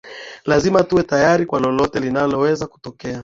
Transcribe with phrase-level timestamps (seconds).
[0.45, 3.19] lazima tuwe tayari kwa lolote linaweza kutokea